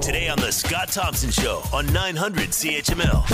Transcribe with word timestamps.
Today 0.00 0.28
on 0.28 0.38
the 0.38 0.52
Scott 0.52 0.88
Thompson 0.88 1.30
Show 1.30 1.62
on 1.72 1.90
900 1.92 2.50
CHML. 2.50 3.24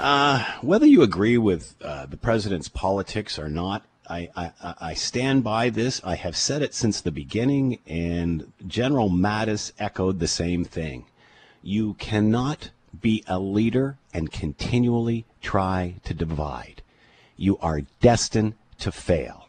Uh, 0.00 0.44
whether 0.62 0.86
you 0.86 1.02
agree 1.02 1.38
with 1.38 1.74
uh, 1.82 2.06
the 2.06 2.16
president's 2.16 2.68
politics 2.68 3.38
or 3.38 3.48
not, 3.48 3.84
I, 4.08 4.28
I, 4.36 4.74
I 4.80 4.94
stand 4.94 5.44
by 5.44 5.70
this. 5.70 6.00
I 6.04 6.14
have 6.16 6.36
said 6.36 6.62
it 6.62 6.74
since 6.74 7.00
the 7.00 7.10
beginning, 7.10 7.78
and 7.86 8.52
General 8.66 9.08
Mattis 9.08 9.72
echoed 9.78 10.18
the 10.18 10.28
same 10.28 10.64
thing. 10.64 11.06
You 11.62 11.94
cannot 11.94 12.70
be 13.00 13.24
a 13.26 13.38
leader 13.38 13.96
and 14.12 14.30
continually 14.30 15.24
try 15.40 15.96
to 16.04 16.14
divide. 16.14 16.82
You 17.36 17.58
are 17.58 17.82
destined 18.00 18.54
to 18.78 18.92
fail. 18.92 19.48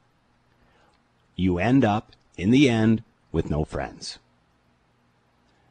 You 1.35 1.59
end 1.59 1.83
up, 1.83 2.13
in 2.37 2.51
the 2.51 2.69
end, 2.69 3.03
with 3.31 3.49
no 3.49 3.65
friends. 3.65 4.19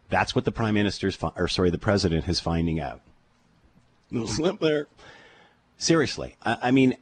That's 0.09 0.35
what 0.35 0.45
the 0.45 0.53
prime 0.53 0.75
minister's, 0.75 1.17
fi- 1.17 1.33
or 1.37 1.49
sorry, 1.49 1.71
the 1.71 1.79
president 1.79 2.29
is 2.29 2.41
finding 2.41 2.81
out. 2.81 3.01
No 4.11 4.27
slip 4.27 4.61
there. 4.61 4.87
Seriously, 5.79 6.37
I, 6.45 6.59
I 6.63 6.71
mean, 6.71 6.97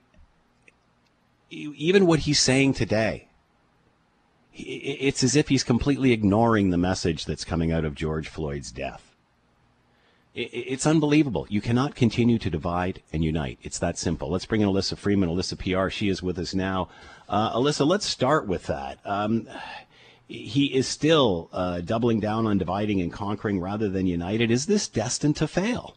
even 1.51 2.07
what 2.07 2.21
he's 2.21 2.41
saying 2.41 2.75
today, 2.75 3.29
it's 4.55 5.23
as 5.23 5.37
if 5.37 5.49
he's 5.49 5.65
completely 5.65 6.13
ignoring 6.13 6.71
the 6.71 6.79
message 6.79 7.25
that's 7.25 7.45
coming 7.45 7.73
out 7.73 7.85
of 7.85 7.95
George 7.95 8.29
Floyd's 8.29 8.71
death. 8.71 9.13
It's 10.35 10.87
unbelievable. 10.87 11.47
You 11.51 11.61
cannot 11.61 11.95
continue 11.95 12.39
to 12.39 12.49
divide 12.49 13.03
and 13.13 13.23
unite. 13.23 13.59
It's 13.63 13.79
that 13.81 13.99
simple. 13.99 14.31
Let's 14.31 14.47
bring 14.47 14.63
in 14.63 14.69
Alyssa 14.69 14.97
Freeman, 14.97 15.29
Alyssa 15.29 15.59
PR. 15.59 15.91
She 15.91 16.09
is 16.09 16.23
with 16.23 16.39
us 16.39 16.55
now. 16.55 16.89
Uh, 17.29 17.55
Alyssa, 17.55 17.87
let's 17.87 18.07
start 18.07 18.47
with 18.47 18.67
that. 18.67 18.99
Um, 19.05 19.47
he 20.29 20.67
is 20.67 20.87
still 20.87 21.49
uh, 21.53 21.81
doubling 21.81 22.21
down 22.21 22.47
on 22.47 22.59
dividing 22.59 23.01
and 23.01 23.13
conquering 23.13 23.61
rather 23.61 23.89
than 23.89 24.07
united. 24.07 24.51
Is 24.51 24.67
this 24.67 24.89
destined 24.89 25.37
to 25.37 25.47
fail? 25.47 25.97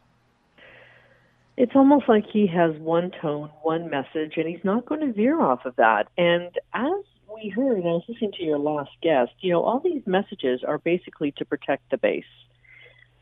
It's 1.58 1.76
almost 1.76 2.10
like 2.10 2.26
he 2.32 2.48
has 2.48 2.76
one 2.78 3.12
tone, 3.22 3.50
one 3.64 3.90
message, 3.90 4.34
and 4.36 4.48
he's 4.48 4.64
not 4.64 4.86
going 4.86 5.02
to 5.02 5.14
veer 5.14 5.40
off 5.40 5.66
of 5.66 5.76
that. 5.78 6.08
And 6.18 6.52
as 6.74 6.92
we 7.34 7.50
heard, 7.50 7.78
and 7.78 7.88
I 7.88 7.92
was 7.92 8.04
listening 8.10 8.34
to 8.34 8.44
your 8.44 8.60
last 8.60 8.92
guest, 9.02 9.32
you 9.40 9.52
know, 9.52 9.64
all 9.64 9.80
these 9.80 10.06
messages 10.06 10.64
are 10.68 10.80
basically 10.80 11.32
to 11.38 11.46
protect 11.46 11.90
the 11.92 11.98
base. 11.98 12.24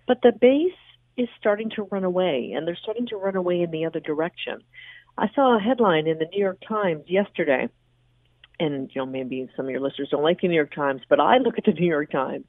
But 0.08 0.22
the 0.24 0.32
base 0.32 0.72
is 1.16 1.30
starting 1.40 1.70
to 1.72 1.84
run 1.84 2.04
away, 2.04 2.54
and 2.56 2.68
they're 2.68 2.76
starting 2.76 3.06
to 3.08 3.18
run 3.18 3.36
away 3.36 3.62
in 3.62 3.70
the 3.70 3.86
other 3.86 4.00
direction. 4.00 4.62
I 5.16 5.30
saw 5.36 5.56
a 5.56 5.62
headline 5.62 6.08
in 6.08 6.18
the 6.18 6.26
New 6.26 6.40
York 6.40 6.58
Times 6.68 7.04
yesterday, 7.08 7.70
and 8.60 8.90
you 8.94 9.02
know 9.02 9.06
maybe 9.06 9.50
some 9.56 9.66
of 9.66 9.72
your 9.72 9.82
listeners 9.82 10.10
don't 10.12 10.24
like 10.24 10.42
the 10.42 10.48
New 10.48 10.56
York 10.56 10.74
Times, 10.74 11.02
but 11.10 11.20
I 11.20 11.38
look 11.38 11.58
at 11.58 11.66
the 11.66 11.74
New 11.74 11.88
York 11.88 12.12
Times, 12.12 12.46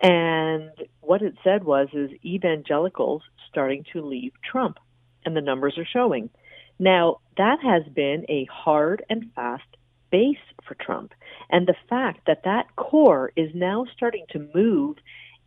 and 0.00 0.70
what 1.00 1.22
it 1.22 1.34
said 1.42 1.64
was 1.64 1.88
is 1.92 2.10
evangelicals 2.24 3.22
starting 3.48 3.84
to 3.92 4.04
leave 4.04 4.32
Trump, 4.42 4.78
and 5.24 5.36
the 5.36 5.40
numbers 5.40 5.78
are 5.78 5.86
showing. 5.86 6.30
Now 6.78 7.20
that 7.36 7.58
has 7.62 7.82
been 7.92 8.24
a 8.28 8.46
hard 8.50 9.04
and 9.10 9.32
fast 9.34 9.64
base 10.10 10.36
for 10.66 10.74
Trump, 10.74 11.12
and 11.50 11.66
the 11.66 11.76
fact 11.88 12.20
that 12.26 12.44
that 12.44 12.74
core 12.76 13.32
is 13.36 13.50
now 13.54 13.86
starting 13.96 14.26
to 14.30 14.48
move 14.54 14.96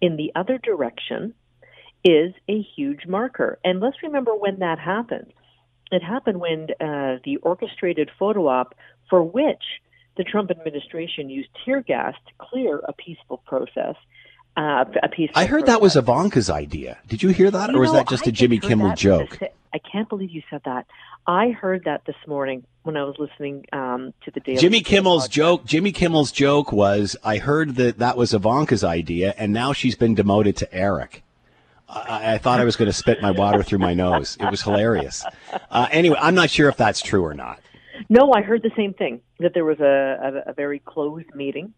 in 0.01 0.17
the 0.17 0.31
other 0.35 0.57
direction 0.57 1.33
is 2.03 2.33
a 2.49 2.61
huge 2.75 3.05
marker. 3.07 3.59
And 3.63 3.79
let's 3.79 4.01
remember 4.03 4.31
when 4.35 4.59
that 4.59 4.79
happened. 4.79 5.33
It 5.91 6.01
happened 6.03 6.39
when 6.39 6.67
uh, 6.79 7.19
the 7.23 7.37
orchestrated 7.43 8.09
photo 8.17 8.47
op 8.47 8.75
for 9.11 9.21
which 9.21 9.61
the 10.17 10.23
Trump 10.23 10.49
administration 10.49 11.29
used 11.29 11.49
tear 11.63 11.81
gas 11.81 12.15
to 12.25 12.33
clear 12.39 12.79
a 12.85 12.93
peaceful 12.93 13.37
process. 13.45 13.95
Uh, 14.57 14.85
a 15.03 15.07
peaceful 15.07 15.39
I 15.39 15.45
heard 15.45 15.67
that 15.67 15.79
was. 15.79 15.95
Ivanka's 15.95 16.49
idea. 16.49 16.97
Did 17.07 17.21
you 17.23 17.29
hear 17.29 17.51
that, 17.51 17.69
You 17.69 17.77
or 17.77 17.81
was 17.81 17.93
that 17.93 18.09
just 18.09 18.25
I 18.27 18.29
a 18.29 18.33
Jimmy 18.33 18.59
Kimmel 18.59 18.93
joke? 18.95 19.37
I 19.73 19.77
can't 19.79 20.09
believe 20.09 20.31
you 20.31 20.41
said 20.49 20.61
that. 20.65 20.87
I 21.25 21.51
heard 21.51 21.85
that 21.85 22.03
this 22.05 22.17
morning 22.27 22.63
when 22.83 22.97
I 22.97 23.03
was 23.03 23.15
listening 23.17 23.65
um, 23.71 24.13
to 24.25 24.31
the 24.31 24.41
Daily 24.41 24.57
Jimmy 24.57 24.81
Kimmel's 24.81 25.27
podcast. 25.27 25.31
joke. 25.31 25.65
Jimmy 25.65 25.91
Kimmel's 25.93 26.31
joke 26.33 26.71
was, 26.73 27.15
"I 27.23 27.37
heard 27.37 27.75
that 27.75 27.99
that 27.99 28.17
was 28.17 28.33
Ivanka's 28.33 28.83
idea, 28.83 29.33
and 29.37 29.53
now 29.53 29.71
she's 29.71 29.95
been 29.95 30.15
demoted 30.15 30.57
to 30.57 30.73
Eric." 30.73 31.23
I, 31.87 32.33
I 32.33 32.37
thought 32.37 32.59
I 32.59 32.65
was 32.65 32.75
going 32.75 32.89
to 32.89 32.97
spit 32.97 33.21
my 33.21 33.31
water 33.31 33.63
through 33.63 33.79
my 33.79 33.93
nose. 33.93 34.37
It 34.39 34.49
was 34.49 34.61
hilarious. 34.61 35.25
Uh, 35.69 35.87
anyway, 35.91 36.17
I'm 36.21 36.35
not 36.35 36.49
sure 36.49 36.67
if 36.69 36.77
that's 36.77 37.01
true 37.01 37.23
or 37.23 37.33
not. 37.33 37.59
No, 38.11 38.33
I 38.33 38.41
heard 38.41 38.61
the 38.61 38.71
same 38.75 38.93
thing 38.93 39.21
that 39.39 39.53
there 39.53 39.63
was 39.63 39.79
a, 39.79 39.85
a, 40.45 40.51
a 40.51 40.53
very 40.53 40.79
closed 40.79 41.33
meeting, 41.33 41.73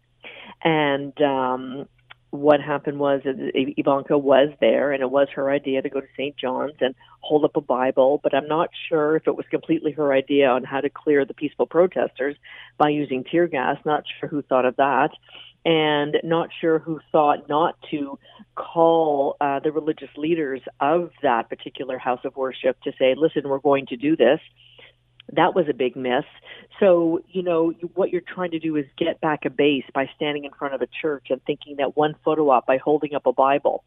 and 0.64 1.12
um, 1.22 1.86
what 2.30 2.60
happened 2.60 2.98
was 2.98 3.20
Ivanka 3.24 4.18
was 4.18 4.48
there, 4.60 4.90
and 4.90 5.00
it 5.00 5.12
was 5.12 5.28
her 5.36 5.48
idea 5.48 5.80
to 5.80 5.88
go 5.88 6.00
to 6.00 6.08
St. 6.16 6.36
John's 6.36 6.74
and 6.80 6.96
hold 7.20 7.44
up 7.44 7.54
a 7.54 7.60
Bible. 7.60 8.18
But 8.20 8.34
I'm 8.34 8.48
not 8.48 8.70
sure 8.88 9.14
if 9.14 9.28
it 9.28 9.36
was 9.36 9.46
completely 9.48 9.92
her 9.92 10.12
idea 10.12 10.48
on 10.48 10.64
how 10.64 10.80
to 10.80 10.90
clear 10.90 11.24
the 11.24 11.34
peaceful 11.34 11.66
protesters 11.66 12.34
by 12.78 12.88
using 12.88 13.22
tear 13.22 13.46
gas. 13.46 13.76
Not 13.84 14.02
sure 14.18 14.28
who 14.28 14.42
thought 14.42 14.64
of 14.64 14.74
that. 14.74 15.10
And 15.64 16.16
not 16.24 16.48
sure 16.60 16.80
who 16.80 16.98
thought 17.12 17.48
not 17.48 17.76
to 17.92 18.18
call 18.56 19.36
uh, 19.40 19.60
the 19.60 19.70
religious 19.70 20.10
leaders 20.16 20.62
of 20.80 21.12
that 21.22 21.48
particular 21.48 21.96
house 21.96 22.20
of 22.24 22.34
worship 22.34 22.76
to 22.82 22.92
say, 22.98 23.14
listen, 23.16 23.48
we're 23.48 23.60
going 23.60 23.86
to 23.86 23.96
do 23.96 24.16
this 24.16 24.40
that 25.32 25.54
was 25.54 25.66
a 25.68 25.74
big 25.74 25.96
miss. 25.96 26.24
So, 26.80 27.20
you 27.28 27.42
know, 27.42 27.72
what 27.94 28.10
you're 28.10 28.20
trying 28.20 28.50
to 28.52 28.58
do 28.58 28.76
is 28.76 28.84
get 28.96 29.20
back 29.20 29.44
a 29.44 29.50
base 29.50 29.84
by 29.94 30.08
standing 30.16 30.44
in 30.44 30.50
front 30.52 30.74
of 30.74 30.82
a 30.82 30.88
church 31.00 31.26
and 31.30 31.42
thinking 31.44 31.76
that 31.76 31.96
one 31.96 32.14
photo 32.24 32.50
op 32.50 32.66
by 32.66 32.78
holding 32.78 33.14
up 33.14 33.26
a 33.26 33.32
Bible 33.32 33.84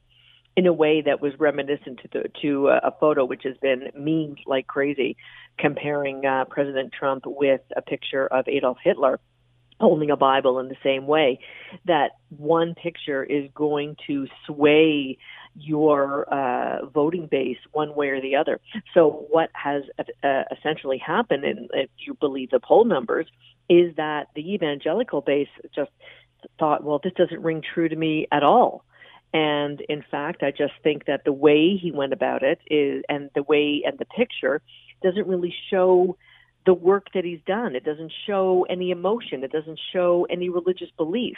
in 0.55 0.65
a 0.65 0.73
way 0.73 1.01
that 1.01 1.21
was 1.21 1.33
reminiscent 1.37 1.99
to 2.01 2.09
the, 2.11 2.29
to 2.41 2.69
a, 2.69 2.87
a 2.87 2.91
photo 2.99 3.23
which 3.23 3.43
has 3.43 3.55
been 3.61 3.89
memed 3.97 4.39
like 4.47 4.65
crazy, 4.65 5.15
comparing 5.59 6.25
uh, 6.25 6.45
President 6.45 6.91
Trump 6.91 7.23
with 7.25 7.61
a 7.75 7.81
picture 7.81 8.25
of 8.25 8.47
Adolf 8.47 8.77
Hitler 8.83 9.19
holding 9.79 10.09
a 10.09 10.17
Bible 10.17 10.57
in 10.59 10.69
the 10.69 10.77
same 10.83 11.05
way. 11.05 11.39
That 11.85 12.11
one 12.29 12.73
picture 12.73 13.23
is 13.23 13.49
going 13.53 13.95
to 14.07 14.27
sway 14.47 15.19
your 15.59 16.31
uh, 16.31 16.85
voting 16.85 17.27
base 17.27 17.57
one 17.71 17.95
way 17.95 18.09
or 18.09 18.21
the 18.21 18.35
other. 18.35 18.59
So, 18.93 19.25
what 19.29 19.49
has 19.53 19.83
uh, 20.23 20.43
essentially 20.55 20.97
happened, 20.97 21.43
and 21.43 21.69
if 21.73 21.89
you 21.97 22.13
believe 22.13 22.51
the 22.51 22.59
poll 22.59 22.85
numbers, 22.85 23.27
is 23.69 23.95
that 23.97 24.27
the 24.35 24.53
evangelical 24.53 25.21
base 25.21 25.49
just 25.75 25.91
thought, 26.59 26.83
well, 26.83 26.99
this 27.03 27.13
doesn't 27.13 27.41
ring 27.41 27.61
true 27.73 27.89
to 27.89 27.95
me 27.95 28.27
at 28.31 28.43
all. 28.43 28.83
And 29.33 29.81
in 29.81 30.03
fact, 30.09 30.43
I 30.43 30.51
just 30.51 30.73
think 30.83 31.05
that 31.05 31.23
the 31.25 31.33
way 31.33 31.75
he 31.75 31.91
went 31.91 32.13
about 32.13 32.43
it 32.43 32.59
is, 32.69 33.03
and 33.09 33.29
the 33.35 33.43
way 33.43 33.83
and 33.85 33.97
the 33.97 34.05
picture 34.05 34.61
doesn't 35.03 35.27
really 35.27 35.53
show 35.69 36.17
the 36.65 36.73
work 36.73 37.07
that 37.13 37.25
he's 37.25 37.39
done. 37.45 37.75
It 37.75 37.83
doesn't 37.83 38.11
show 38.25 38.65
any 38.69 38.91
emotion. 38.91 39.43
It 39.43 39.51
doesn't 39.51 39.79
show 39.91 40.27
any 40.29 40.49
religious 40.49 40.89
belief. 40.97 41.37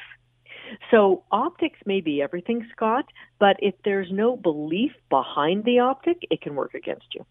So 0.91 1.23
optics 1.31 1.79
may 1.85 2.01
be 2.01 2.21
everything, 2.21 2.67
Scott, 2.71 3.05
but 3.39 3.57
if 3.59 3.75
there's 3.83 4.11
no 4.11 4.35
belief 4.35 4.91
behind 5.09 5.63
the 5.63 5.79
optic, 5.79 6.25
it 6.29 6.41
can 6.41 6.55
work 6.55 6.73
against 6.73 7.13
you. 7.13 7.25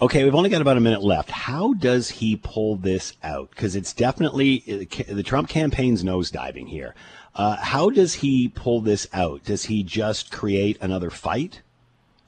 Okay, 0.00 0.22
we've 0.22 0.34
only 0.34 0.48
got 0.48 0.62
about 0.62 0.76
a 0.76 0.80
minute 0.80 1.02
left. 1.02 1.28
How 1.28 1.74
does 1.74 2.08
he 2.08 2.36
pull 2.36 2.76
this 2.76 3.14
out? 3.24 3.50
Because 3.50 3.74
it's 3.74 3.92
definitely 3.92 4.86
the 5.08 5.24
Trump 5.24 5.48
campaign's 5.48 6.04
nosediving 6.04 6.68
here. 6.68 6.94
Uh, 7.34 7.56
how 7.56 7.90
does 7.90 8.14
he 8.14 8.48
pull 8.48 8.80
this 8.80 9.08
out? 9.12 9.42
Does 9.44 9.64
he 9.64 9.82
just 9.82 10.30
create 10.30 10.78
another 10.80 11.10
fight, 11.10 11.62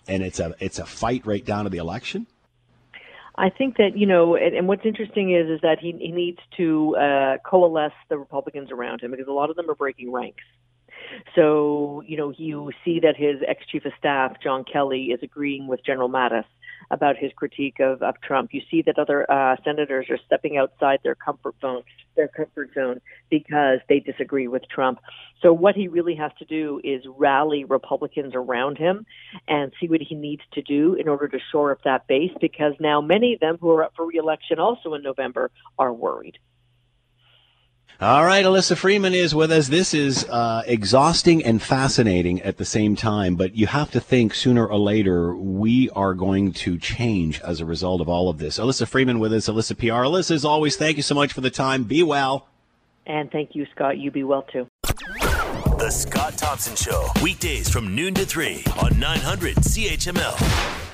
and 0.09 0.25
it's 0.25 0.41
a 0.41 0.54
it's 0.59 0.81
a 0.81 0.84
fight 0.84 1.25
right 1.25 1.44
down 1.44 1.62
to 1.62 1.70
the 1.70 1.78
election? 1.78 2.26
I 3.37 3.51
think 3.51 3.77
that 3.77 3.97
you 3.97 4.07
know, 4.07 4.37
and, 4.37 4.55
and 4.55 4.69
what's 4.69 4.85
interesting 4.85 5.35
is 5.35 5.49
is 5.49 5.61
that 5.63 5.79
he 5.81 5.93
he 5.93 6.13
needs 6.13 6.39
to 6.57 6.97
uh, 6.97 7.37
coalesce 7.45 7.93
the 8.09 8.19
Republicans 8.19 8.71
around 8.71 9.03
him 9.03 9.11
because 9.11 9.29
a 9.29 9.33
lot 9.33 9.51
of 9.51 9.57
them 9.57 9.71
are 9.71 9.75
breaking 9.75 10.13
ranks. 10.13 10.45
So 11.35 12.03
you 12.07 12.17
know, 12.17 12.33
you 12.37 12.71
see 12.85 13.01
that 13.01 13.17
his 13.17 13.37
ex 13.47 13.65
chief 13.67 13.85
of 13.85 13.93
staff 13.99 14.37
John 14.43 14.65
Kelly 14.65 15.06
is 15.06 15.21
agreeing 15.23 15.67
with 15.67 15.85
General 15.85 16.09
Mattis 16.09 16.44
about 16.91 17.17
his 17.17 17.32
critique 17.35 17.81
of, 17.81 18.03
of 18.03 18.21
Trump. 18.21 18.50
You 18.53 18.62
see 18.71 18.82
that 18.82 18.99
other 18.99 19.31
uh, 19.31 19.56
senators 19.65 20.06
are 20.11 20.19
stepping 20.27 20.56
outside 20.56 21.00
their 21.03 21.15
comfort 21.15 21.55
zone, 21.61 21.82
their 22.17 22.29
comfort 22.29 22.71
zone, 22.75 23.00
because 23.29 23.79
they 23.88 24.00
disagree 24.00 24.49
with 24.49 24.62
Trump. 24.69 25.00
So 25.43 25.53
what 25.53 25.75
he 25.75 25.88
really 25.88 26.15
has 26.17 26.32
to 26.38 26.44
do 26.44 26.81
is 26.85 27.03
rally 27.06 27.65
Republicans 27.65 28.32
around 28.35 28.79
him 28.79 29.06
and 29.49 29.73
see 29.81 29.88
what 29.88 30.00
he 30.00 30.15
needs 30.15 30.43
to 30.53 30.62
do 30.62 30.94
in 30.94 31.09
order 31.09 31.29
to 31.29 31.38
shore 31.50 31.73
up 31.73 31.82
that 31.85 32.06
base. 32.06 32.32
Because 32.41 32.75
now 32.81 33.00
many 33.00 33.35
of 33.35 33.41
them 33.41 33.59
who 33.61 33.71
are 33.71 33.85
up 33.85 33.93
for 33.97 34.06
reelection 34.06 34.59
also 34.59 34.94
in 34.94 35.03
November 35.03 35.50
are 35.79 35.93
worried. 35.93 36.38
All 38.02 38.25
right, 38.25 38.47
Alyssa 38.47 38.79
Freeman 38.79 39.12
is 39.12 39.35
with 39.35 39.52
us. 39.52 39.69
This 39.69 39.93
is 39.93 40.25
uh, 40.31 40.62
exhausting 40.67 41.44
and 41.44 41.61
fascinating 41.61 42.41
at 42.41 42.56
the 42.56 42.64
same 42.64 42.97
time, 42.97 43.35
but 43.35 43.55
you 43.55 43.67
have 43.67 43.91
to 43.91 44.00
think 44.00 44.35
sooner 44.35 44.67
or 44.67 44.79
later 44.79 45.37
we 45.37 45.91
are 45.91 46.14
going 46.14 46.55
to 46.55 46.79
change 46.79 47.43
as 47.43 47.61
a 47.61 47.67
result 47.67 48.00
of 48.00 48.08
all 48.08 48.31
of 48.31 48.38
this. 48.38 48.58
Alyssa 48.58 48.88
Freeman 48.88 49.19
with 49.19 49.35
us, 49.35 49.50
Alyssa 49.50 49.76
PR. 49.76 50.06
Alyssa, 50.06 50.31
as 50.31 50.47
always, 50.47 50.76
thank 50.76 50.97
you 50.97 51.02
so 51.02 51.14
much 51.14 51.35
for 51.35 51.43
the 51.43 51.50
time. 51.50 51.85
Be 51.85 52.02
well. 52.02 52.49
And 53.05 53.31
thank 53.31 53.55
you, 53.55 53.67
Scott. 53.75 53.99
You 53.99 54.11
be 54.11 54.25
well 54.25 54.47
too. 54.50 54.67
The 54.85 55.76
The 55.79 55.91
Scott 55.91 56.38
Thompson 56.38 56.76
Show, 56.76 57.06
weekdays 57.23 57.69
from 57.69 57.94
noon 57.94 58.14
to 58.14 58.25
3 58.25 58.64
on 58.82 58.99
900 58.99 59.56
CHML. 59.56 60.89